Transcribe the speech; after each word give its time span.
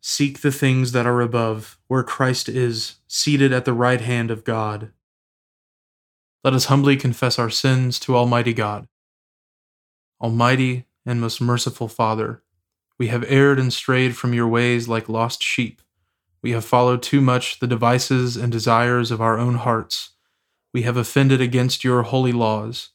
seek 0.00 0.40
the 0.40 0.52
things 0.52 0.92
that 0.92 1.06
are 1.06 1.20
above, 1.20 1.78
where 1.88 2.02
Christ 2.02 2.48
is, 2.48 2.96
seated 3.06 3.52
at 3.52 3.64
the 3.64 3.72
right 3.72 4.00
hand 4.00 4.30
of 4.30 4.44
God. 4.44 4.92
Let 6.42 6.54
us 6.54 6.66
humbly 6.66 6.96
confess 6.96 7.38
our 7.38 7.50
sins 7.50 7.98
to 8.00 8.16
Almighty 8.16 8.54
God. 8.54 8.88
Almighty 10.20 10.86
and 11.04 11.20
most 11.20 11.40
merciful 11.40 11.88
Father, 11.88 12.42
we 12.98 13.08
have 13.08 13.24
erred 13.28 13.58
and 13.58 13.72
strayed 13.72 14.16
from 14.16 14.34
your 14.34 14.48
ways 14.48 14.88
like 14.88 15.08
lost 15.08 15.42
sheep. 15.42 15.82
We 16.42 16.52
have 16.52 16.64
followed 16.64 17.02
too 17.02 17.20
much 17.20 17.60
the 17.60 17.66
devices 17.66 18.36
and 18.36 18.50
desires 18.50 19.10
of 19.10 19.20
our 19.20 19.38
own 19.38 19.54
hearts. 19.54 20.10
We 20.72 20.82
have 20.82 20.96
offended 20.96 21.40
against 21.40 21.84
your 21.84 22.02
holy 22.02 22.32
laws. 22.32 22.90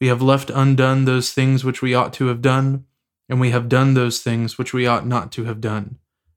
We 0.00 0.08
have 0.08 0.22
left 0.22 0.50
undone 0.50 1.04
those 1.04 1.32
things 1.32 1.64
which 1.64 1.82
we 1.82 1.94
ought 1.94 2.12
to 2.14 2.26
have 2.26 2.42
done 2.42 2.86
and 3.28 3.40
we 3.40 3.50
have 3.50 3.68
done 3.68 3.94
those 3.94 4.20
things 4.20 4.58
which 4.58 4.74
we 4.74 4.86
ought 4.86 5.06
not 5.06 5.32
to 5.32 5.44
have 5.44 5.60
done. 5.60 5.98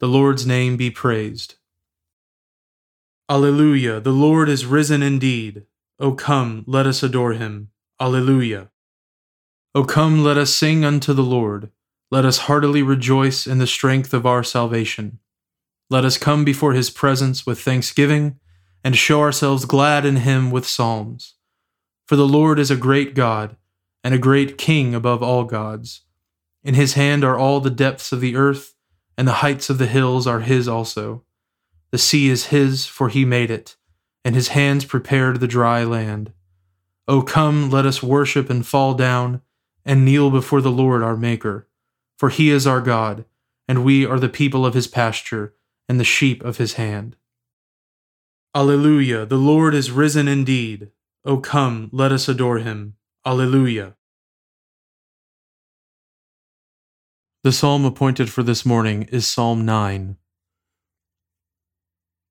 The 0.00 0.08
Lord's 0.08 0.46
name 0.46 0.78
be 0.78 0.90
praised. 0.90 1.56
Alleluia. 3.28 4.00
The 4.00 4.12
Lord 4.12 4.48
is 4.48 4.64
risen 4.64 5.02
indeed. 5.02 5.66
O 5.98 6.12
come, 6.12 6.64
let 6.66 6.86
us 6.86 7.02
adore 7.02 7.34
him. 7.34 7.68
Alleluia. 8.00 8.70
O 9.74 9.84
come, 9.84 10.24
let 10.24 10.38
us 10.38 10.54
sing 10.54 10.86
unto 10.86 11.12
the 11.12 11.22
Lord. 11.22 11.70
Let 12.10 12.24
us 12.24 12.38
heartily 12.38 12.82
rejoice 12.82 13.46
in 13.46 13.58
the 13.58 13.66
strength 13.66 14.14
of 14.14 14.24
our 14.24 14.42
salvation. 14.42 15.18
Let 15.90 16.06
us 16.06 16.16
come 16.16 16.46
before 16.46 16.72
his 16.72 16.88
presence 16.88 17.44
with 17.44 17.60
thanksgiving 17.60 18.40
and 18.82 18.96
show 18.96 19.20
ourselves 19.20 19.66
glad 19.66 20.06
in 20.06 20.16
him 20.16 20.50
with 20.50 20.66
psalms. 20.66 21.34
For 22.08 22.16
the 22.16 22.26
Lord 22.26 22.58
is 22.58 22.70
a 22.70 22.76
great 22.76 23.14
God 23.14 23.56
and 24.02 24.14
a 24.14 24.18
great 24.18 24.56
King 24.56 24.94
above 24.94 25.22
all 25.22 25.44
gods. 25.44 26.06
In 26.64 26.72
his 26.72 26.94
hand 26.94 27.22
are 27.22 27.38
all 27.38 27.60
the 27.60 27.68
depths 27.68 28.12
of 28.12 28.22
the 28.22 28.34
earth, 28.34 28.74
and 29.20 29.28
the 29.28 29.42
heights 29.44 29.68
of 29.68 29.76
the 29.76 29.86
hills 29.86 30.26
are 30.26 30.40
his 30.40 30.66
also. 30.66 31.22
The 31.90 31.98
sea 31.98 32.30
is 32.30 32.46
his, 32.46 32.86
for 32.86 33.10
he 33.10 33.26
made 33.26 33.50
it, 33.50 33.76
and 34.24 34.34
his 34.34 34.48
hands 34.48 34.86
prepared 34.86 35.40
the 35.40 35.46
dry 35.46 35.84
land. 35.84 36.32
O 37.06 37.20
come, 37.20 37.68
let 37.68 37.84
us 37.84 38.02
worship 38.02 38.48
and 38.48 38.66
fall 38.66 38.94
down, 38.94 39.42
and 39.84 40.06
kneel 40.06 40.30
before 40.30 40.62
the 40.62 40.70
Lord 40.70 41.02
our 41.02 41.18
Maker. 41.18 41.68
For 42.16 42.30
he 42.30 42.48
is 42.48 42.66
our 42.66 42.80
God, 42.80 43.26
and 43.68 43.84
we 43.84 44.06
are 44.06 44.18
the 44.18 44.30
people 44.30 44.64
of 44.64 44.72
his 44.72 44.86
pasture, 44.86 45.52
and 45.86 46.00
the 46.00 46.02
sheep 46.02 46.42
of 46.42 46.56
his 46.56 46.74
hand. 46.80 47.14
Alleluia, 48.54 49.26
the 49.26 49.36
Lord 49.36 49.74
is 49.74 49.90
risen 49.90 50.28
indeed. 50.28 50.92
O 51.26 51.36
come, 51.36 51.90
let 51.92 52.10
us 52.10 52.26
adore 52.26 52.60
him. 52.60 52.94
Alleluia. 53.26 53.96
The 57.42 57.52
psalm 57.52 57.86
appointed 57.86 58.28
for 58.30 58.42
this 58.42 58.66
morning 58.66 59.04
is 59.04 59.26
Psalm 59.26 59.64
9. 59.64 60.16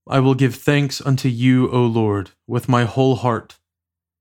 I 0.07 0.19
will 0.19 0.35
give 0.35 0.53
thanks 0.53 1.01
unto 1.01 1.27
you, 1.27 1.67
O 1.71 1.83
Lord, 1.85 2.31
with 2.45 2.69
my 2.69 2.85
whole 2.85 3.15
heart. 3.15 3.57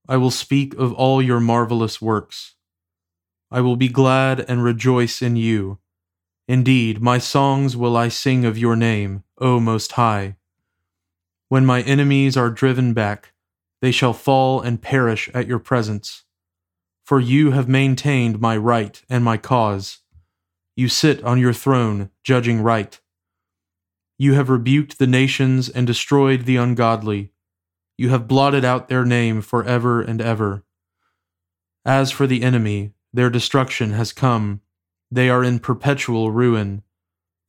I 0.09 0.17
will 0.17 0.31
speak 0.31 0.73
of 0.75 0.95
all 0.95 1.21
your 1.21 1.41
marvelous 1.41 2.01
works. 2.01 2.55
I 3.51 3.61
will 3.61 3.77
be 3.77 3.89
glad 3.89 4.41
and 4.41 4.65
rejoice 4.65 5.21
in 5.21 5.37
you. 5.37 5.79
Indeed, 6.47 7.03
my 7.03 7.19
songs 7.19 7.77
will 7.77 7.95
I 7.95 8.09
sing 8.09 8.47
of 8.47 8.57
your 8.57 8.75
name, 8.75 9.25
O 9.39 9.61
Most 9.61 9.93
High. 9.93 10.37
When 11.51 11.67
my 11.67 11.83
enemies 11.83 12.35
are 12.37 12.49
driven 12.49 12.95
back, 12.95 13.35
they 13.83 13.91
shall 13.91 14.15
fall 14.15 14.63
and 14.63 14.81
perish 14.81 15.29
at 15.35 15.47
your 15.47 15.59
presence 15.59 16.25
for 17.09 17.21
you 17.21 17.53
have 17.53 17.67
maintained 17.67 18.39
my 18.39 18.55
right 18.55 19.01
and 19.09 19.25
my 19.25 19.39
cause. 19.39 20.01
You 20.79 20.89
sit 20.89 21.25
on 21.25 21.41
your 21.41 21.53
throne, 21.53 22.11
judging 22.23 22.61
right. 22.61 23.01
You 24.17 24.35
have 24.35 24.49
rebuked 24.49 25.01
the 25.01 25.09
nations 25.09 25.69
and 25.69 25.85
destroyed 25.85 26.45
the 26.45 26.55
ungodly. 26.55 27.33
You 27.97 28.11
have 28.11 28.29
blotted 28.29 28.65
out 28.65 28.87
their 28.87 29.05
name 29.05 29.43
for 29.43 29.65
ever 29.65 30.01
and 30.01 30.23
ever. 30.23 30.63
As 31.85 32.13
for 32.13 32.29
the 32.29 32.45
enemy, 32.45 32.93
their 33.13 33.29
destruction 33.29 33.91
has 33.95 34.13
come. 34.13 34.61
They 35.11 35.29
are 35.29 35.43
in 35.43 35.59
perpetual 35.59 36.31
ruin. 36.31 36.85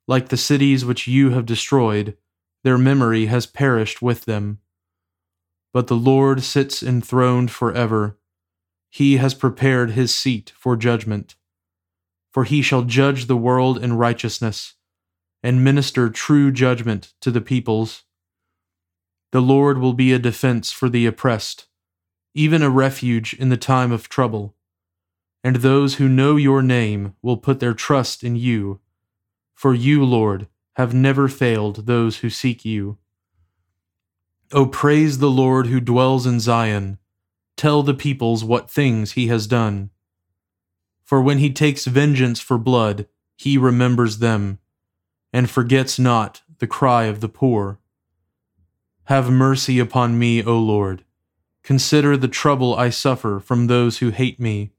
Like 0.08 0.30
the 0.30 0.36
cities 0.36 0.84
which 0.84 1.08
you 1.08 1.30
have 1.30 1.46
destroyed, 1.46 2.18
their 2.64 2.80
memory 2.80 3.28
has 3.28 3.46
perished 3.46 4.02
with 4.02 4.26
them. 4.26 4.58
But 5.72 5.86
the 5.86 5.96
Lord 5.96 6.42
sits 6.42 6.82
enthroned 6.82 7.52
forever 7.52 8.18
he 8.90 9.18
has 9.18 9.34
prepared 9.34 9.92
his 9.92 10.14
seat 10.14 10.52
for 10.56 10.76
judgment. 10.76 11.36
For 12.32 12.44
he 12.44 12.62
shall 12.62 12.84
judge 12.84 13.26
the 13.26 13.38
world 13.38 13.84
in 13.84 13.94
righteousness, 13.98 14.76
and 15.42 15.64
minister 15.64 16.10
true 16.10 16.52
judgment 16.52 17.14
to 17.22 17.32
the 17.32 17.42
peoples. 17.42 18.04
The 19.32 19.42
Lord 19.42 19.80
will 19.80 19.94
be 19.94 20.14
a 20.14 20.20
defense 20.20 20.72
for 20.72 20.90
the 20.90 21.06
oppressed, 21.06 21.68
even 22.34 22.62
a 22.62 22.70
refuge 22.70 23.34
in 23.34 23.50
the 23.50 23.58
time 23.58 23.92
of 23.92 24.10
trouble. 24.10 24.56
And 25.44 25.58
those 25.58 25.96
who 25.96 26.10
know 26.10 26.36
your 26.36 26.62
name 26.62 27.16
will 27.22 27.38
put 27.38 27.60
their 27.60 27.74
trust 27.74 28.24
in 28.24 28.36
you. 28.36 28.80
For 29.56 29.74
you, 29.74 30.04
Lord, 30.04 30.48
have 30.76 30.94
never 30.94 31.28
failed 31.28 31.86
those 31.86 32.18
who 32.18 32.30
seek 32.30 32.66
you. 32.66 32.98
O 34.52 34.66
praise 34.66 35.20
the 35.20 35.30
Lord 35.30 35.68
who 35.68 35.80
dwells 35.80 36.26
in 36.26 36.40
Zion 36.40 36.98
tell 37.60 37.84
the 37.84 37.94
peoples 37.94 38.42
what 38.42 38.72
things 38.72 39.12
he 39.12 39.28
has 39.28 39.46
done. 39.46 39.90
For 41.10 41.24
when 41.24 41.40
he 41.40 41.50
takes 41.52 41.86
vengeance 41.86 42.40
for 42.40 42.60
blood, 42.60 43.08
he 43.36 43.58
remembers 43.58 44.20
them, 44.20 44.60
and 45.34 45.50
forgets 45.50 45.98
not 45.98 46.44
the 46.60 46.68
cry 46.68 47.06
of 47.06 47.20
the 47.20 47.28
poor. 47.28 47.80
Have 49.06 49.32
mercy 49.32 49.80
upon 49.80 50.20
me, 50.20 50.44
O 50.44 50.60
Lord. 50.60 51.04
Consider 51.64 52.16
the 52.16 52.28
trouble 52.28 52.76
I 52.76 52.92
suffer 52.92 53.40
from 53.40 53.66
those 53.66 53.98
who 53.98 54.12
hate 54.12 54.40
me. 54.40 54.70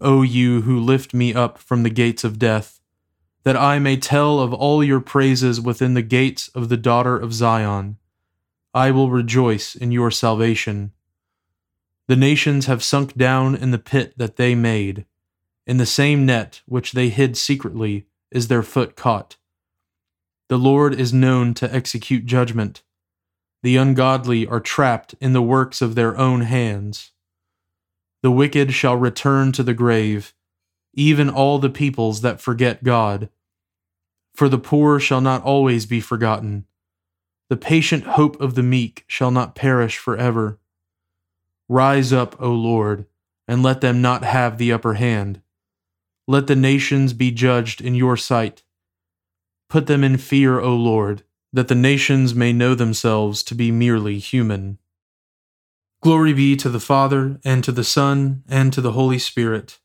O 0.00 0.22
you 0.22 0.60
who 0.60 0.78
lift 0.78 1.12
me 1.12 1.34
up 1.34 1.58
from 1.58 1.82
the 1.82 1.90
gates 1.90 2.22
of 2.22 2.38
death, 2.38 2.80
that 3.42 3.56
I 3.56 3.80
may 3.80 3.96
tell 3.96 4.38
of 4.38 4.54
all 4.54 4.84
your 4.84 5.00
praises 5.00 5.60
within 5.60 5.94
the 5.94 6.02
gates 6.02 6.46
of 6.54 6.68
the 6.68 6.76
daughter 6.76 7.18
of 7.18 7.32
Zion. 7.32 7.96
I 8.72 8.92
will 8.92 9.10
rejoice 9.10 9.74
in 9.74 9.90
your 9.90 10.12
salvation. 10.12 10.92
The 12.06 12.14
nations 12.14 12.66
have 12.66 12.84
sunk 12.84 13.16
down 13.16 13.56
in 13.56 13.72
the 13.72 13.78
pit 13.80 14.14
that 14.18 14.36
they 14.36 14.54
made. 14.54 15.04
In 15.68 15.76
the 15.76 15.84
same 15.84 16.24
net 16.24 16.62
which 16.64 16.92
they 16.92 17.10
hid 17.10 17.36
secretly 17.36 18.06
is 18.30 18.48
their 18.48 18.62
foot 18.62 18.96
caught. 18.96 19.36
The 20.48 20.56
Lord 20.56 20.98
is 20.98 21.12
known 21.12 21.52
to 21.54 21.72
execute 21.72 22.24
judgment. 22.24 22.82
The 23.62 23.76
ungodly 23.76 24.46
are 24.46 24.60
trapped 24.60 25.14
in 25.20 25.34
the 25.34 25.42
works 25.42 25.82
of 25.82 25.94
their 25.94 26.16
own 26.16 26.40
hands. 26.40 27.12
The 28.22 28.30
wicked 28.30 28.72
shall 28.72 28.96
return 28.96 29.52
to 29.52 29.62
the 29.62 29.74
grave, 29.74 30.32
even 30.94 31.28
all 31.28 31.58
the 31.58 31.68
peoples 31.68 32.22
that 32.22 32.40
forget 32.40 32.82
God. 32.82 33.28
For 34.34 34.48
the 34.48 34.56
poor 34.56 34.98
shall 34.98 35.20
not 35.20 35.42
always 35.42 35.84
be 35.84 36.00
forgotten. 36.00 36.64
The 37.50 37.58
patient 37.58 38.04
hope 38.04 38.40
of 38.40 38.54
the 38.54 38.62
meek 38.62 39.04
shall 39.06 39.30
not 39.30 39.54
perish 39.54 39.98
forever. 39.98 40.58
Rise 41.68 42.10
up, 42.10 42.40
O 42.40 42.52
Lord, 42.52 43.04
and 43.46 43.62
let 43.62 43.82
them 43.82 44.00
not 44.00 44.24
have 44.24 44.56
the 44.56 44.72
upper 44.72 44.94
hand. 44.94 45.42
Let 46.30 46.46
the 46.46 46.54
nations 46.54 47.14
be 47.14 47.30
judged 47.30 47.80
in 47.80 47.94
your 47.94 48.18
sight. 48.18 48.62
Put 49.70 49.86
them 49.86 50.04
in 50.04 50.18
fear, 50.18 50.60
O 50.60 50.76
Lord, 50.76 51.22
that 51.54 51.68
the 51.68 51.74
nations 51.74 52.34
may 52.34 52.52
know 52.52 52.74
themselves 52.74 53.42
to 53.44 53.54
be 53.54 53.72
merely 53.72 54.18
human. 54.18 54.78
Glory 56.02 56.34
be 56.34 56.54
to 56.56 56.68
the 56.68 56.80
Father, 56.80 57.40
and 57.44 57.64
to 57.64 57.72
the 57.72 57.82
Son, 57.82 58.44
and 58.46 58.74
to 58.74 58.82
the 58.82 58.92
Holy 58.92 59.18
Spirit, 59.18 59.80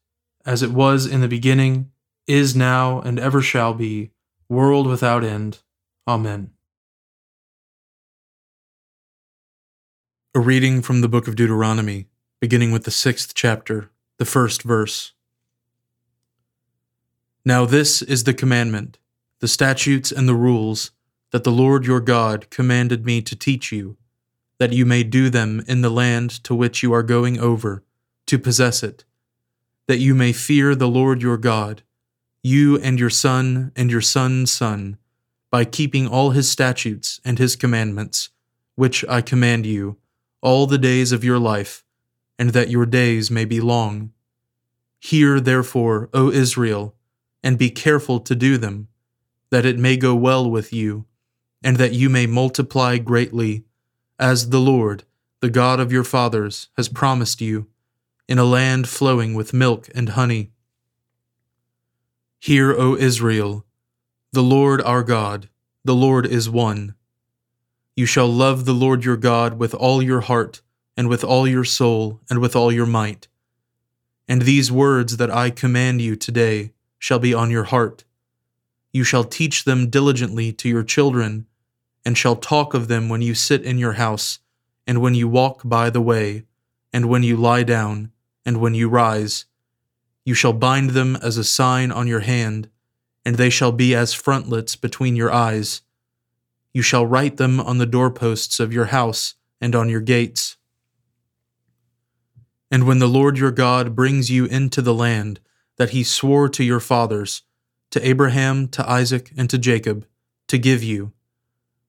as 0.46 0.62
it 0.62 0.72
was 0.72 1.06
in 1.06 1.22
the 1.22 1.30
beginning, 1.30 1.92
is 2.28 2.54
now, 2.54 3.00
and 3.00 3.20
ever 3.20 3.42
shall 3.42 3.74
be, 3.74 4.12
world 4.50 4.86
without 4.86 5.24
end. 5.24 5.60
Amen. 6.06 6.52
A 10.36 10.42
reading 10.42 10.82
from 10.82 11.00
the 11.00 11.08
book 11.08 11.30
of 11.30 11.38
Deuteronomy, 11.38 12.08
beginning 12.42 12.74
with 12.74 12.84
the 12.84 12.92
sixth 12.92 13.34
chapter, 13.34 13.92
the 14.20 14.26
first 14.26 14.64
verse. 14.64 15.14
Now 17.46 17.66
this 17.66 18.02
is 18.02 18.24
the 18.24 18.34
commandment, 18.34 18.98
the 19.40 19.50
statutes 19.50 20.12
and 20.12 20.30
the 20.30 20.36
rules 20.36 20.92
that 21.32 21.44
the 21.44 21.52
Lord 21.52 21.86
your 21.86 22.00
God 22.00 22.50
commanded 22.50 23.06
me 23.06 23.22
to 23.22 23.36
teach 23.36 23.72
you, 23.72 23.98
that 24.60 24.72
you 24.72 24.86
may 24.86 25.04
do 25.04 25.30
them 25.30 25.62
in 25.68 25.82
the 25.82 25.90
land 25.90 26.30
to 26.46 26.56
which 26.56 26.84
you 26.84 26.94
are 26.94 27.04
going 27.04 27.38
over, 27.40 27.84
to 28.28 28.40
possess 28.40 28.82
it, 28.82 29.04
that 29.88 29.98
you 29.98 30.16
may 30.16 30.32
fear 30.32 30.74
the 30.74 30.88
Lord 30.88 31.22
your 31.22 31.38
God, 31.38 31.82
you 32.42 32.80
and 32.80 32.98
your 32.98 33.10
son 33.10 33.74
and 33.76 33.92
your 33.92 34.02
son's 34.02 34.52
son, 34.52 34.98
by 35.52 35.66
keeping 35.66 36.08
all 36.08 36.30
his 36.30 36.50
statutes 36.50 37.20
and 37.26 37.40
his 37.40 37.58
commandments, 37.58 38.30
which 38.76 39.04
I 39.10 39.22
command 39.22 39.66
you, 39.66 39.98
all 40.42 40.66
the 40.66 40.78
days 40.78 41.12
of 41.12 41.24
your 41.24 41.40
life, 41.40 41.84
and 42.40 42.52
that 42.52 42.70
your 42.70 42.86
days 42.86 43.30
may 43.30 43.44
be 43.44 43.60
long. 43.60 44.14
Hear, 45.00 45.42
therefore, 45.42 46.10
O 46.14 46.32
Israel, 46.32 46.96
and 47.44 47.58
be 47.58 47.70
careful 47.70 48.20
to 48.22 48.36
do 48.36 48.58
them, 48.58 48.88
that 49.50 49.66
it 49.66 49.78
may 49.78 49.98
go 49.98 50.16
well 50.16 50.50
with 50.50 50.72
you 50.72 51.06
and 51.64 51.78
that 51.78 51.94
you 51.94 52.10
may 52.10 52.26
multiply 52.26 52.98
greatly, 52.98 53.64
as 54.20 54.50
the 54.50 54.60
Lord, 54.60 55.04
the 55.40 55.50
God 55.50 55.80
of 55.80 55.92
your 55.92 56.04
fathers, 56.04 56.70
has 56.76 56.90
promised 56.90 57.40
you, 57.40 57.68
in 58.28 58.38
a 58.38 58.44
land 58.44 58.88
flowing 58.90 59.34
with 59.34 59.54
milk 59.54 59.90
and 59.96 60.10
honey. 60.10 60.52
Hear, 62.40 62.74
O 62.74 62.96
Israel, 62.96 63.66
the 64.34 64.44
Lord 64.44 64.82
our 64.82 65.04
God, 65.04 65.50
the 65.86 65.96
Lord 65.96 66.26
is 66.26 66.50
one. 66.50 66.96
You 67.96 68.06
shall 68.06 68.28
love 68.28 68.66
the 68.66 68.74
Lord 68.74 69.06
your 69.06 69.18
God 69.18 69.58
with 69.58 69.74
all 69.74 70.02
your 70.02 70.22
heart, 70.22 70.62
and 70.98 71.08
with 71.08 71.24
all 71.24 71.48
your 71.48 71.64
soul, 71.64 72.20
and 72.30 72.40
with 72.40 72.56
all 72.56 72.72
your 72.72 72.86
might. 72.86 73.28
And 74.28 74.42
these 74.42 74.72
words 74.72 75.18
that 75.18 75.32
I 75.32 75.50
command 75.50 76.02
you 76.02 76.16
today 76.16 76.72
shall 77.04 77.20
be 77.20 77.34
on 77.34 77.52
your 77.52 77.66
heart. 77.66 78.06
You 78.94 79.04
shall 79.04 79.26
teach 79.26 79.66
them 79.66 79.90
diligently 79.90 80.54
to 80.54 80.70
your 80.70 80.84
children 80.84 81.48
and 82.06 82.18
shall 82.18 82.38
talk 82.38 82.74
of 82.74 82.88
them 82.88 83.10
when 83.10 83.22
you 83.22 83.36
sit 83.36 83.62
in 83.62 83.78
your 83.78 83.94
house, 83.94 84.40
and 84.88 85.02
when 85.02 85.14
you 85.14 85.28
walk 85.28 85.64
by 85.66 85.90
the 85.90 86.00
way, 86.00 86.46
and 86.94 87.10
when 87.10 87.22
you 87.22 87.36
lie 87.36 87.64
down, 87.64 88.14
and 88.46 88.62
when 88.62 88.74
you 88.74 88.88
rise. 88.88 89.44
You 90.24 90.34
shall 90.34 90.54
bind 90.54 90.92
them 90.92 91.18
as 91.18 91.36
a 91.36 91.44
sign 91.44 91.92
on 91.92 92.08
your 92.08 92.22
hand, 92.22 92.70
and 93.26 93.36
they 93.36 93.50
shall 93.50 93.74
be 93.74 93.94
as 93.94 94.14
frontlets 94.14 94.78
between 94.78 95.18
your 95.18 95.34
eyes. 95.34 95.82
You 96.74 96.82
shall 96.82 97.06
write 97.06 97.36
them 97.36 97.60
on 97.60 97.80
the 97.80 97.86
doorposts 97.86 98.62
of 98.62 98.72
your 98.72 98.86
house 98.86 99.34
and 99.60 99.76
on 99.76 99.90
your 99.90 100.00
gates. 100.00 100.56
And 102.72 102.88
when 102.88 103.00
the 103.00 103.10
Lord 103.10 103.38
your 103.38 103.52
God 103.52 103.94
brings 103.94 104.32
you 104.32 104.46
into 104.46 104.82
the 104.82 104.94
land 104.94 105.42
that 105.78 105.92
he 105.92 106.04
swore 106.04 106.50
to 106.50 106.64
your 106.64 106.80
fathers, 106.80 107.44
to 107.92 108.08
Abraham, 108.08 108.68
to 108.70 108.90
Isaac, 108.90 109.32
and 109.38 109.50
to 109.50 109.58
Jacob, 109.58 110.06
to 110.48 110.58
give 110.58 110.84
you, 110.84 111.12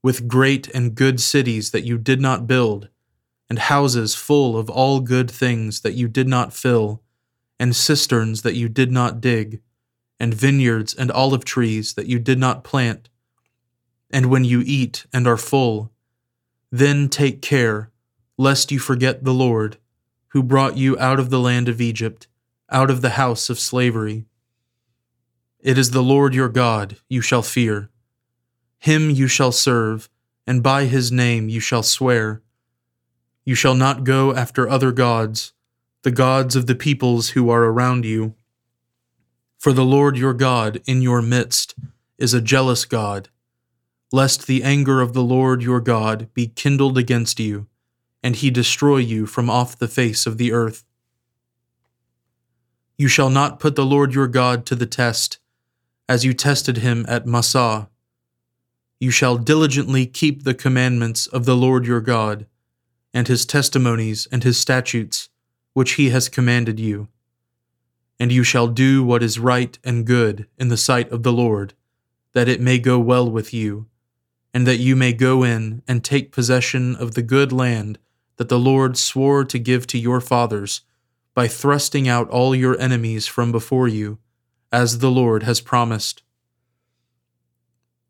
with 0.03 0.29
great 0.29 0.69
and 0.69 0.95
good 0.95 1.21
cities 1.21 1.71
that 1.71 1.85
you 1.85 1.99
did 1.99 2.21
not 2.21 2.47
build, 2.47 2.89
and 3.49 3.59
houses 3.59 4.15
full 4.15 4.57
of 4.57 4.71
all 4.71 5.01
good 5.01 5.31
things 5.31 5.81
that 5.81 5.95
you 5.95 6.09
did 6.09 6.29
not 6.29 6.53
fill, 6.53 7.03
and 7.59 7.77
cisterns 7.77 8.43
that 8.43 8.55
you 8.55 8.69
did 8.69 8.91
not 8.91 9.21
dig, 9.21 9.61
and 10.19 10.35
vineyards 10.35 10.95
and 10.95 11.11
olive 11.11 11.45
trees 11.45 11.95
that 11.95 12.07
you 12.07 12.19
did 12.19 12.39
not 12.39 12.65
plant. 12.65 13.09
And 14.11 14.27
when 14.27 14.45
you 14.45 14.63
eat 14.65 15.07
and 15.13 15.27
are 15.27 15.37
full, 15.37 15.91
then 16.71 17.09
take 17.09 17.43
care, 17.43 17.91
lest 18.37 18.73
you 18.73 18.79
forget 18.79 19.25
the 19.25 19.35
Lord, 19.35 19.77
who 20.29 20.43
brought 20.43 20.77
you 20.77 20.99
out 20.99 21.21
of 21.21 21.31
the 21.31 21.41
land 21.41 21.69
of 21.69 21.81
Egypt, 21.81 22.27
out 22.71 22.91
of 22.91 23.03
the 23.03 23.11
house 23.11 23.51
of 23.51 23.59
slavery. 23.59 24.25
It 25.61 25.79
is 25.79 25.91
the 25.91 26.03
Lord 26.03 26.35
your 26.35 26.49
God 26.49 26.99
you 27.09 27.21
shall 27.21 27.43
fear 27.43 27.91
him 28.85 29.09
you 29.09 29.27
shall 29.27 29.51
serve, 29.51 30.11
and 30.47 30.63
by 30.63 30.85
his 30.85 31.11
name 31.11 31.49
you 31.49 31.59
shall 31.59 31.83
swear. 31.83 32.43
You 33.43 33.55
shall 33.55 33.75
not 33.75 34.05
go 34.05 34.35
after 34.35 34.69
other 34.69 34.93
gods, 34.93 35.55
the 36.03 36.11
gods 36.11 36.55
of 36.55 36.67
the 36.67 36.75
peoples 36.75 37.31
who 37.31 37.49
are 37.49 37.65
around 37.65 38.05
you. 38.05 38.35
For 39.59 39.73
the 39.73 39.87
Lord 39.87 40.19
your 40.19 40.35
God 40.35 40.83
in 40.85 41.01
your 41.01 41.23
midst 41.23 41.75
is 42.19 42.35
a 42.35 42.43
jealous 42.43 42.85
God, 42.85 43.31
lest 44.13 44.47
the 44.47 44.63
anger 44.63 45.01
of 45.01 45.15
the 45.15 45.25
Lord 45.25 45.63
your 45.63 45.81
God 45.81 46.29
be 46.35 46.49
kindled 46.49 46.99
against 46.99 47.41
you, 47.41 47.67
and 48.23 48.37
he 48.37 48.51
destroy 48.51 48.99
you 48.99 49.25
from 49.25 49.49
off 49.49 49.79
the 49.79 49.89
face 49.89 50.27
of 50.27 50.37
the 50.37 50.53
earth. 50.53 50.85
You 52.97 53.09
shall 53.09 53.31
not 53.31 53.61
put 53.61 53.77
the 53.77 53.85
Lord 53.85 54.15
your 54.15 54.29
God 54.29 54.67
to 54.67 54.75
the 54.75 54.87
test, 54.87 55.39
as 56.09 56.25
you 56.25 56.35
tested 56.35 56.79
him 56.79 57.05
at 57.09 57.27
Massah 57.27 57.89
you 59.05 59.11
shall 59.11 59.37
diligently 59.37 60.07
keep 60.07 60.45
the 60.45 60.55
commandments 60.55 61.27
of 61.27 61.45
the 61.45 61.55
Lord 61.57 61.87
your 61.87 62.01
God, 62.01 62.47
and 63.13 63.29
his 63.29 63.45
testimonies 63.45 64.27
and 64.33 64.43
his 64.43 64.59
statutes, 64.59 65.29
which 65.75 65.93
he 65.93 66.09
has 66.09 66.31
commanded 66.31 66.81
you. 66.81 67.09
And 68.19 68.33
you 68.33 68.45
shall 68.45 68.67
do 68.67 69.05
what 69.05 69.23
is 69.23 69.39
right 69.39 69.79
and 69.85 70.07
good 70.07 70.47
in 70.57 70.69
the 70.69 70.79
sight 70.79 71.11
of 71.11 71.23
the 71.23 71.35
Lord, 71.35 71.75
that 72.33 72.49
it 72.49 72.63
may 72.63 72.79
go 72.79 72.99
well 72.99 73.31
with 73.31 73.53
you, 73.53 73.89
and 74.55 74.67
that 74.67 74.79
you 74.79 74.97
may 74.97 75.13
go 75.13 75.43
in 75.43 75.83
and 75.87 76.03
take 76.03 76.33
possession 76.33 76.97
of 76.97 77.15
the 77.15 77.23
good 77.23 77.53
land 77.53 77.99
that 78.37 78.49
the 78.49 78.59
Lord 78.59 78.97
swore 78.97 79.45
to 79.45 79.59
give 79.59 79.87
to 79.89 79.99
your 79.99 80.23
fathers, 80.23 80.81
by 81.35 81.49
thrusting 81.49 82.09
out 82.09 82.31
all 82.31 82.55
your 82.55 82.79
enemies 82.81 83.27
from 83.27 83.51
before 83.51 83.89
you, 83.89 84.19
as 84.73 84.99
the 84.99 85.11
Lord 85.11 85.43
has 85.43 85.61
promised. 85.61 86.23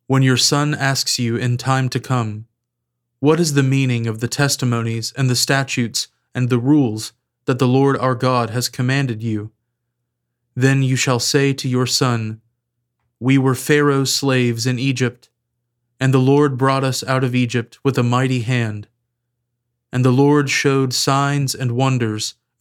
When 0.07 0.23
your 0.23 0.37
son 0.37 0.75
asks 0.75 1.19
you 1.19 1.37
in 1.37 1.57
time 1.57 1.89
to 1.89 2.01
come, 2.01 2.47
What 3.21 3.41
is 3.41 3.55
the 3.55 3.63
meaning 3.63 4.07
of 4.07 4.21
the 4.21 4.29
testimonies 4.29 5.13
and 5.17 5.31
the 5.31 5.37
statutes 5.37 6.09
and 6.35 6.51
the 6.51 6.59
rules 6.59 7.15
that 7.47 7.59
the 7.59 7.69
Lord 7.69 7.97
our 7.97 8.15
God 8.15 8.51
has 8.51 8.69
commanded 8.69 9.23
you? 9.23 9.51
Then 10.55 10.83
you 10.83 10.95
shall 10.95 11.19
say 11.19 11.55
to 11.55 11.69
your 11.69 11.87
son, 11.87 12.43
We 13.19 13.39
were 13.39 13.55
Pharaoh's 13.55 14.15
slaves 14.15 14.67
in 14.67 14.79
Egypt, 14.79 15.31
and 15.99 16.13
the 16.13 16.19
Lord 16.19 16.59
brought 16.59 16.85
us 16.85 17.03
out 17.05 17.25
of 17.25 17.35
Egypt 17.35 17.79
with 17.83 17.97
a 17.97 18.03
mighty 18.03 18.41
hand. 18.41 18.89
And 19.91 20.05
the 20.05 20.11
Lord 20.11 20.51
showed 20.51 20.93
signs 20.93 21.55
and 21.55 21.73
wonders, 21.73 22.35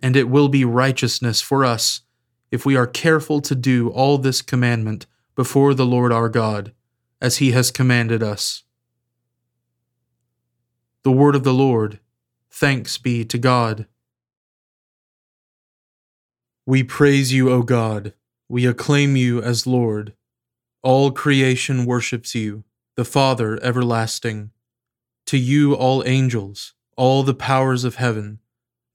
And 0.00 0.16
it 0.16 0.28
will 0.28 0.48
be 0.48 0.64
righteousness 0.64 1.40
for 1.40 1.64
us 1.64 2.02
if 2.50 2.64
we 2.64 2.76
are 2.76 2.86
careful 2.86 3.40
to 3.42 3.54
do 3.54 3.88
all 3.90 4.18
this 4.18 4.42
commandment 4.42 5.06
before 5.34 5.74
the 5.74 5.86
Lord 5.86 6.12
our 6.12 6.28
God, 6.28 6.72
as 7.20 7.38
he 7.38 7.52
has 7.52 7.70
commanded 7.70 8.22
us. 8.22 8.64
The 11.04 11.12
word 11.12 11.34
of 11.34 11.44
the 11.44 11.54
Lord. 11.54 12.00
Thanks 12.50 12.98
be 12.98 13.24
to 13.24 13.38
God. 13.38 13.86
We 16.66 16.82
praise 16.82 17.32
you, 17.32 17.50
O 17.50 17.62
God. 17.62 18.14
We 18.48 18.66
acclaim 18.66 19.16
you 19.16 19.40
as 19.42 19.66
Lord. 19.66 20.14
All 20.82 21.12
creation 21.12 21.86
worships 21.86 22.34
you, 22.34 22.64
the 22.94 23.04
Father 23.04 23.58
everlasting. 23.62 24.50
To 25.26 25.38
you, 25.38 25.74
all 25.74 26.02
angels, 26.06 26.74
all 26.96 27.22
the 27.22 27.34
powers 27.34 27.84
of 27.84 27.96
heaven, 27.96 28.40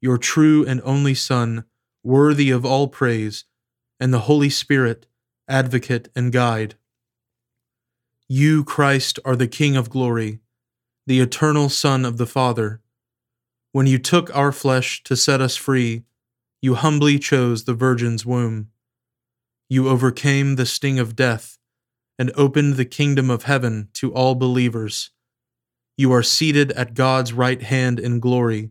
your 0.00 0.18
true 0.18 0.64
and 0.66 0.80
only 0.84 1.14
Son, 1.14 1.64
worthy 2.02 2.50
of 2.50 2.64
all 2.64 2.88
praise, 2.88 3.44
and 3.98 4.12
the 4.12 4.20
Holy 4.20 4.50
Spirit, 4.50 5.06
advocate 5.48 6.08
and 6.16 6.32
guide. 6.32 6.76
You, 8.28 8.64
Christ, 8.64 9.18
are 9.24 9.36
the 9.36 9.48
King 9.48 9.76
of 9.76 9.90
glory 9.90 10.40
the 11.06 11.18
eternal 11.18 11.68
Son 11.68 12.04
of 12.04 12.18
the 12.18 12.26
Father. 12.26 12.80
When 13.72 13.88
you 13.88 13.98
took 13.98 14.32
our 14.36 14.52
flesh 14.52 15.02
to 15.02 15.16
set 15.16 15.40
us 15.40 15.56
free, 15.56 16.04
you 16.62 16.76
humbly 16.76 17.18
chose 17.18 17.64
the 17.64 17.74
Virgin's 17.74 18.24
womb. 18.24 18.68
You 19.68 19.88
overcame 19.88 20.54
the 20.54 20.66
sting 20.66 21.00
of 21.00 21.16
death 21.16 21.58
and 22.16 22.30
opened 22.36 22.74
the 22.74 22.84
kingdom 22.84 23.28
of 23.28 23.44
heaven 23.44 23.88
to 23.94 24.12
all 24.12 24.36
believers. 24.36 25.10
You 25.96 26.12
are 26.12 26.22
seated 26.22 26.70
at 26.72 26.94
God's 26.94 27.32
right 27.32 27.62
hand 27.62 27.98
in 27.98 28.20
glory. 28.20 28.70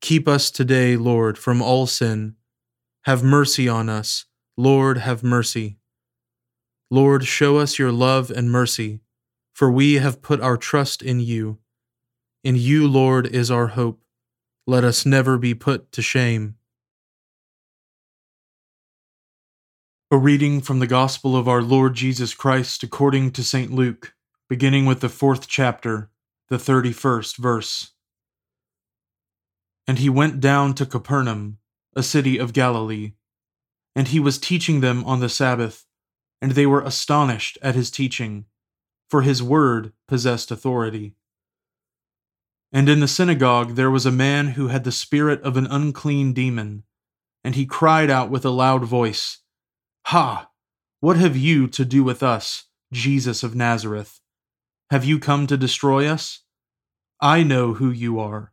Keep 0.00 0.26
us 0.26 0.50
today, 0.50 0.96
Lord, 0.96 1.36
from 1.36 1.60
all 1.60 1.86
sin. 1.86 2.36
Have 3.02 3.22
mercy 3.22 3.68
on 3.68 3.88
us. 3.88 4.24
Lord, 4.56 4.98
have 4.98 5.22
mercy. 5.22 5.76
Lord, 6.90 7.26
show 7.26 7.58
us 7.58 7.78
your 7.78 7.92
love 7.92 8.30
and 8.30 8.50
mercy, 8.50 9.00
for 9.52 9.70
we 9.70 9.94
have 9.94 10.22
put 10.22 10.40
our 10.40 10.56
trust 10.56 11.02
in 11.02 11.20
you. 11.20 11.58
In 12.42 12.56
you, 12.56 12.88
Lord, 12.88 13.26
is 13.26 13.50
our 13.50 13.68
hope. 13.68 14.00
Let 14.66 14.84
us 14.84 15.04
never 15.04 15.36
be 15.36 15.54
put 15.54 15.92
to 15.92 16.02
shame. 16.02 16.56
A 20.10 20.16
reading 20.16 20.60
from 20.60 20.78
the 20.78 20.86
Gospel 20.86 21.36
of 21.36 21.46
our 21.46 21.62
Lord 21.62 21.94
Jesus 21.94 22.34
Christ 22.34 22.82
according 22.82 23.32
to 23.32 23.44
St. 23.44 23.70
Luke, 23.70 24.14
beginning 24.48 24.86
with 24.86 25.00
the 25.00 25.08
fourth 25.08 25.46
chapter, 25.46 26.10
the 26.48 26.58
thirty 26.58 26.92
first 26.92 27.36
verse. 27.36 27.92
And 29.86 29.98
he 29.98 30.08
went 30.08 30.40
down 30.40 30.74
to 30.74 30.86
Capernaum, 30.86 31.58
a 31.96 32.02
city 32.02 32.38
of 32.38 32.52
Galilee. 32.52 33.14
And 33.96 34.08
he 34.08 34.20
was 34.20 34.38
teaching 34.38 34.80
them 34.80 35.04
on 35.04 35.20
the 35.20 35.28
Sabbath, 35.28 35.86
and 36.40 36.52
they 36.52 36.66
were 36.66 36.82
astonished 36.82 37.58
at 37.60 37.74
his 37.74 37.90
teaching, 37.90 38.46
for 39.08 39.22
his 39.22 39.42
word 39.42 39.92
possessed 40.06 40.50
authority. 40.50 41.14
And 42.72 42.88
in 42.88 43.00
the 43.00 43.08
synagogue 43.08 43.74
there 43.74 43.90
was 43.90 44.06
a 44.06 44.12
man 44.12 44.48
who 44.48 44.68
had 44.68 44.84
the 44.84 44.92
spirit 44.92 45.42
of 45.42 45.56
an 45.56 45.66
unclean 45.66 46.32
demon, 46.32 46.84
and 47.42 47.54
he 47.54 47.66
cried 47.66 48.10
out 48.10 48.30
with 48.30 48.44
a 48.44 48.50
loud 48.50 48.84
voice, 48.84 49.38
Ha! 50.06 50.50
What 51.00 51.16
have 51.16 51.36
you 51.36 51.66
to 51.68 51.84
do 51.84 52.04
with 52.04 52.22
us, 52.22 52.66
Jesus 52.92 53.42
of 53.42 53.54
Nazareth? 53.54 54.20
Have 54.90 55.04
you 55.04 55.18
come 55.18 55.46
to 55.46 55.56
destroy 55.56 56.06
us? 56.06 56.40
I 57.20 57.42
know 57.42 57.74
who 57.74 57.90
you 57.90 58.20
are, 58.20 58.52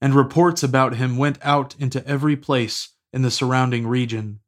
And 0.00 0.14
reports 0.14 0.62
about 0.62 0.96
him 0.96 1.16
went 1.16 1.38
out 1.42 1.74
into 1.78 2.06
every 2.06 2.36
place 2.36 2.90
in 3.12 3.22
the 3.22 3.30
surrounding 3.30 3.86
region. 3.86 4.40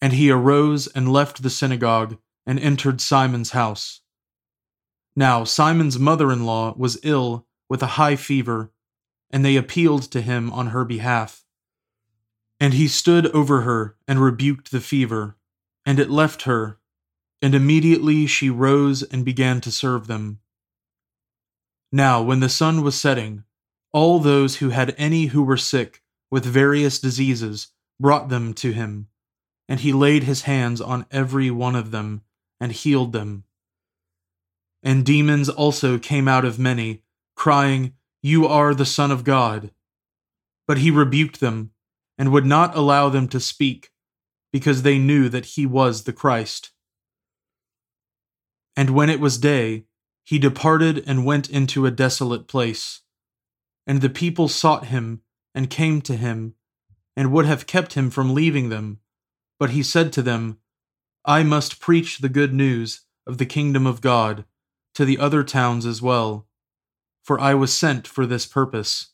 And 0.00 0.12
he 0.14 0.30
arose 0.30 0.86
and 0.86 1.12
left 1.12 1.42
the 1.42 1.50
synagogue 1.50 2.16
and 2.46 2.58
entered 2.58 3.00
Simon's 3.00 3.50
house. 3.50 4.00
Now 5.16 5.44
Simon's 5.44 5.98
mother 5.98 6.32
in 6.32 6.44
law 6.44 6.74
was 6.76 6.98
ill 7.02 7.46
with 7.68 7.82
a 7.82 7.98
high 7.98 8.16
fever 8.16 8.70
and 9.34 9.44
they 9.44 9.56
appealed 9.56 10.02
to 10.02 10.20
him 10.20 10.48
on 10.52 10.68
her 10.68 10.84
behalf. 10.84 11.44
And 12.60 12.72
he 12.72 12.86
stood 12.86 13.26
over 13.34 13.62
her 13.62 13.96
and 14.06 14.20
rebuked 14.20 14.70
the 14.70 14.80
fever, 14.80 15.36
and 15.84 15.98
it 15.98 16.08
left 16.08 16.42
her, 16.42 16.78
and 17.42 17.52
immediately 17.52 18.28
she 18.28 18.48
rose 18.48 19.02
and 19.02 19.24
began 19.24 19.60
to 19.62 19.72
serve 19.72 20.06
them. 20.06 20.38
Now, 21.90 22.22
when 22.22 22.38
the 22.38 22.48
sun 22.48 22.82
was 22.82 22.94
setting, 22.94 23.42
all 23.94 24.18
those 24.18 24.56
who 24.56 24.70
had 24.70 24.92
any 24.98 25.26
who 25.26 25.42
were 25.44 25.56
sick 25.56 26.02
with 26.28 26.44
various 26.44 26.98
diseases 26.98 27.68
brought 28.00 28.28
them 28.28 28.52
to 28.52 28.72
him, 28.72 29.06
and 29.68 29.80
he 29.80 29.92
laid 29.92 30.24
his 30.24 30.42
hands 30.42 30.80
on 30.80 31.06
every 31.12 31.48
one 31.48 31.76
of 31.76 31.92
them 31.92 32.20
and 32.60 32.72
healed 32.72 33.12
them. 33.12 33.44
And 34.82 35.06
demons 35.06 35.48
also 35.48 35.96
came 35.96 36.26
out 36.26 36.44
of 36.44 36.58
many, 36.58 37.02
crying, 37.36 37.94
you 38.20 38.46
are 38.48 38.74
the 38.74 38.84
Son 38.84 39.12
of 39.12 39.22
God. 39.22 39.70
But 40.66 40.78
he 40.78 40.90
rebuked 40.90 41.38
them 41.38 41.70
and 42.18 42.32
would 42.32 42.44
not 42.44 42.76
allow 42.76 43.08
them 43.08 43.28
to 43.28 43.38
speak, 43.38 43.92
because 44.52 44.82
they 44.82 44.98
knew 44.98 45.28
that 45.28 45.46
he 45.46 45.66
was 45.66 46.02
the 46.02 46.12
Christ. 46.12 46.72
And 48.76 48.90
when 48.90 49.08
it 49.08 49.20
was 49.20 49.38
day, 49.38 49.84
he 50.24 50.40
departed 50.40 51.04
and 51.06 51.24
went 51.24 51.48
into 51.48 51.86
a 51.86 51.92
desolate 51.92 52.48
place. 52.48 53.02
And 53.86 54.00
the 54.00 54.10
people 54.10 54.48
sought 54.48 54.86
him 54.86 55.22
and 55.54 55.70
came 55.70 56.00
to 56.02 56.16
him, 56.16 56.54
and 57.16 57.30
would 57.30 57.46
have 57.46 57.66
kept 57.66 57.94
him 57.94 58.10
from 58.10 58.34
leaving 58.34 58.68
them. 58.68 58.98
But 59.58 59.70
he 59.70 59.82
said 59.82 60.12
to 60.14 60.22
them, 60.22 60.58
I 61.24 61.42
must 61.42 61.80
preach 61.80 62.18
the 62.18 62.28
good 62.28 62.52
news 62.52 63.02
of 63.26 63.38
the 63.38 63.46
kingdom 63.46 63.86
of 63.86 64.00
God 64.00 64.44
to 64.94 65.04
the 65.04 65.18
other 65.18 65.44
towns 65.44 65.86
as 65.86 66.02
well 66.02 66.46
for 67.24 67.40
I 67.40 67.54
was 67.54 67.72
sent 67.72 68.06
for 68.06 68.26
this 68.26 68.44
purpose. 68.44 69.12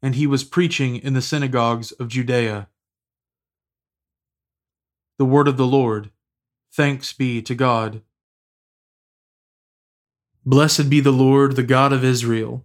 And 0.00 0.14
he 0.14 0.26
was 0.26 0.44
preaching 0.44 0.96
in 0.96 1.14
the 1.14 1.20
synagogues 1.20 1.90
of 1.92 2.08
Judea. 2.08 2.68
The 5.18 5.24
word 5.24 5.48
of 5.48 5.56
the 5.56 5.66
Lord. 5.66 6.10
Thanks 6.72 7.12
be 7.12 7.42
to 7.42 7.54
God. 7.54 8.02
Blessed 10.46 10.88
be 10.88 11.00
the 11.00 11.12
Lord, 11.12 11.56
the 11.56 11.62
God 11.62 11.92
of 11.92 12.04
Israel. 12.04 12.64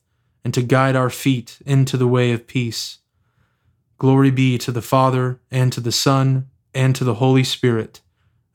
and 0.43 0.53
to 0.53 0.61
guide 0.61 0.95
our 0.95 1.09
feet 1.09 1.59
into 1.65 1.97
the 1.97 2.07
way 2.07 2.31
of 2.31 2.47
peace. 2.47 2.99
Glory 3.97 4.31
be 4.31 4.57
to 4.57 4.71
the 4.71 4.81
Father, 4.81 5.39
and 5.51 5.71
to 5.73 5.79
the 5.79 5.91
Son, 5.91 6.49
and 6.73 6.95
to 6.95 7.03
the 7.03 7.15
Holy 7.15 7.43
Spirit, 7.43 8.01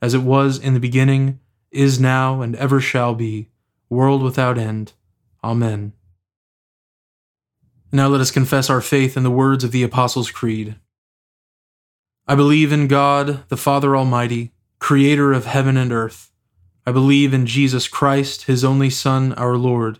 as 0.01 0.13
it 0.13 0.21
was 0.21 0.59
in 0.59 0.73
the 0.73 0.79
beginning, 0.79 1.39
is 1.71 1.99
now, 1.99 2.41
and 2.41 2.55
ever 2.55 2.81
shall 2.81 3.15
be, 3.15 3.49
world 3.89 4.21
without 4.21 4.57
end. 4.57 4.93
Amen. 5.43 5.93
Now 7.91 8.07
let 8.07 8.19
us 8.19 8.31
confess 8.31 8.69
our 8.69 8.81
faith 8.81 9.15
in 9.15 9.23
the 9.23 9.31
words 9.31 9.63
of 9.63 9.71
the 9.71 9.83
Apostles' 9.83 10.31
Creed. 10.31 10.75
I 12.27 12.35
believe 12.35 12.73
in 12.73 12.87
God, 12.87 13.47
the 13.47 13.55
Father 13.55 13.95
Almighty, 13.95 14.51
creator 14.79 15.31
of 15.31 15.45
heaven 15.45 15.77
and 15.77 15.93
earth. 15.93 16.29
I 16.85 16.91
believe 16.91 17.33
in 17.33 17.45
Jesus 17.45 17.87
Christ, 17.87 18.43
his 18.43 18.65
only 18.65 18.89
Son, 18.89 19.31
our 19.33 19.55
Lord. 19.55 19.99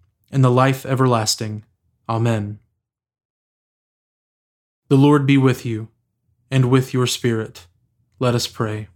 and 0.31 0.43
the 0.43 0.49
life 0.49 0.85
everlasting. 0.85 1.63
Amen. 2.07 2.59
The 4.87 4.97
Lord 4.97 5.25
be 5.25 5.37
with 5.37 5.65
you, 5.65 5.89
and 6.49 6.71
with 6.71 6.93
your 6.93 7.07
spirit. 7.07 7.67
Let 8.19 8.35
us 8.35 8.47
pray. 8.47 8.87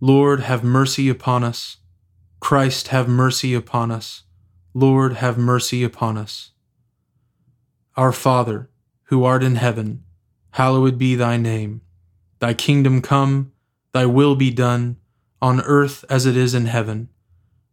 Lord, 0.00 0.40
have 0.40 0.64
mercy 0.64 1.08
upon 1.08 1.44
us. 1.44 1.76
Christ, 2.40 2.88
have 2.88 3.08
mercy 3.08 3.54
upon 3.54 3.90
us. 3.90 4.22
Lord, 4.72 5.14
have 5.14 5.36
mercy 5.36 5.84
upon 5.84 6.16
us. 6.16 6.52
Our 7.96 8.12
Father, 8.12 8.70
who 9.04 9.24
art 9.24 9.42
in 9.42 9.56
heaven, 9.56 10.04
hallowed 10.52 10.96
be 10.96 11.14
thy 11.14 11.36
name. 11.36 11.82
Thy 12.38 12.54
kingdom 12.54 13.02
come, 13.02 13.52
thy 13.92 14.06
will 14.06 14.36
be 14.36 14.50
done, 14.50 14.96
on 15.42 15.60
earth 15.60 16.04
as 16.08 16.24
it 16.24 16.36
is 16.36 16.54
in 16.54 16.66
heaven. 16.66 17.10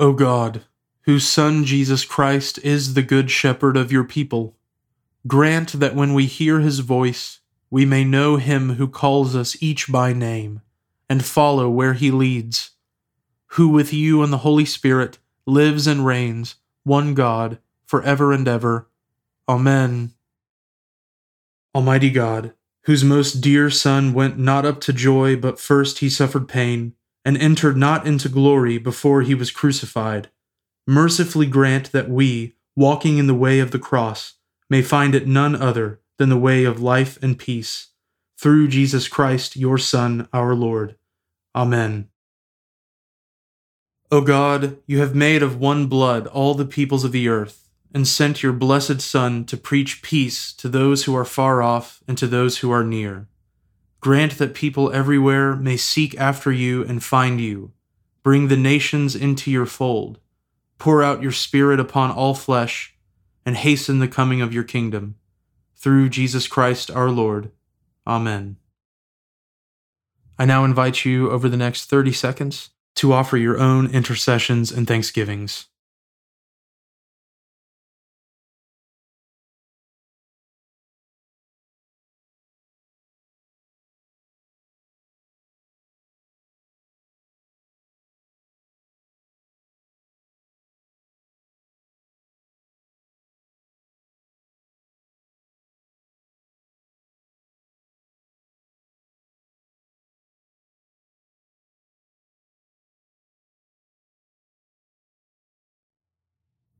O 0.00 0.12
God, 0.12 0.62
whose 1.02 1.26
Son 1.26 1.64
Jesus 1.64 2.04
Christ 2.04 2.58
is 2.62 2.94
the 2.94 3.02
Good 3.02 3.32
Shepherd 3.32 3.76
of 3.76 3.90
your 3.90 4.04
people, 4.04 4.56
grant 5.26 5.72
that 5.80 5.96
when 5.96 6.14
we 6.14 6.26
hear 6.26 6.60
his 6.60 6.78
voice, 6.78 7.40
we 7.68 7.84
may 7.84 8.04
know 8.04 8.36
him 8.36 8.74
who 8.74 8.86
calls 8.86 9.34
us 9.34 9.60
each 9.60 9.90
by 9.90 10.12
name, 10.12 10.62
and 11.10 11.24
follow 11.24 11.68
where 11.68 11.94
he 11.94 12.12
leads, 12.12 12.70
who 13.52 13.68
with 13.70 13.92
you 13.92 14.22
and 14.22 14.32
the 14.32 14.38
Holy 14.38 14.64
Spirit 14.64 15.18
lives 15.46 15.88
and 15.88 16.06
reigns, 16.06 16.54
one 16.84 17.12
God, 17.14 17.58
for 17.84 18.00
ever 18.04 18.32
and 18.32 18.46
ever. 18.46 18.88
Amen. 19.48 20.12
Almighty 21.74 22.10
God, 22.10 22.52
whose 22.82 23.02
most 23.02 23.40
dear 23.40 23.68
Son 23.68 24.14
went 24.14 24.38
not 24.38 24.64
up 24.64 24.80
to 24.82 24.92
joy, 24.92 25.34
but 25.34 25.58
first 25.58 25.98
he 25.98 26.08
suffered 26.08 26.46
pain, 26.46 26.94
and 27.24 27.36
entered 27.36 27.76
not 27.76 28.06
into 28.06 28.28
glory 28.28 28.78
before 28.78 29.22
he 29.22 29.34
was 29.34 29.50
crucified, 29.50 30.30
mercifully 30.86 31.46
grant 31.46 31.92
that 31.92 32.08
we, 32.08 32.54
walking 32.76 33.18
in 33.18 33.26
the 33.26 33.34
way 33.34 33.60
of 33.60 33.70
the 33.70 33.78
cross, 33.78 34.34
may 34.70 34.82
find 34.82 35.14
it 35.14 35.26
none 35.26 35.54
other 35.54 36.00
than 36.18 36.28
the 36.28 36.36
way 36.36 36.64
of 36.64 36.82
life 36.82 37.18
and 37.22 37.38
peace. 37.38 37.88
Through 38.38 38.68
Jesus 38.68 39.08
Christ, 39.08 39.56
your 39.56 39.78
Son, 39.78 40.28
our 40.32 40.54
Lord. 40.54 40.96
Amen. 41.54 42.08
O 44.10 44.20
God, 44.20 44.78
you 44.86 45.00
have 45.00 45.14
made 45.14 45.42
of 45.42 45.58
one 45.58 45.86
blood 45.86 46.26
all 46.28 46.54
the 46.54 46.64
peoples 46.64 47.04
of 47.04 47.12
the 47.12 47.28
earth 47.28 47.68
and 47.92 48.06
sent 48.06 48.42
your 48.42 48.52
blessed 48.52 49.00
Son 49.00 49.44
to 49.44 49.56
preach 49.56 50.02
peace 50.02 50.52
to 50.54 50.68
those 50.68 51.04
who 51.04 51.16
are 51.16 51.24
far 51.24 51.62
off 51.62 52.02
and 52.06 52.16
to 52.18 52.26
those 52.26 52.58
who 52.58 52.70
are 52.70 52.84
near. 52.84 53.26
Grant 54.00 54.38
that 54.38 54.54
people 54.54 54.92
everywhere 54.92 55.56
may 55.56 55.76
seek 55.76 56.18
after 56.18 56.52
you 56.52 56.84
and 56.84 57.02
find 57.02 57.40
you. 57.40 57.72
Bring 58.22 58.48
the 58.48 58.56
nations 58.56 59.16
into 59.16 59.50
your 59.50 59.66
fold. 59.66 60.18
Pour 60.78 61.02
out 61.02 61.22
your 61.22 61.32
Spirit 61.32 61.80
upon 61.80 62.10
all 62.10 62.34
flesh, 62.34 62.94
and 63.44 63.56
hasten 63.56 63.98
the 63.98 64.06
coming 64.06 64.40
of 64.40 64.52
your 64.52 64.64
kingdom. 64.64 65.16
Through 65.74 66.10
Jesus 66.10 66.46
Christ 66.46 66.90
our 66.90 67.10
Lord. 67.10 67.50
Amen. 68.06 68.56
I 70.38 70.44
now 70.44 70.64
invite 70.64 71.04
you 71.04 71.30
over 71.30 71.48
the 71.48 71.56
next 71.56 71.86
30 71.86 72.12
seconds 72.12 72.70
to 72.96 73.12
offer 73.12 73.36
your 73.36 73.58
own 73.58 73.90
intercessions 73.90 74.70
and 74.70 74.86
thanksgivings. 74.86 75.66